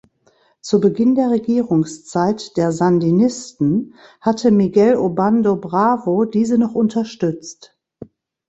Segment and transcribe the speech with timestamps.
[0.61, 7.77] Zu Beginn der Regierungszeit der Sandinisten hatte Miguel Obando Bravo diese noch unterstützt.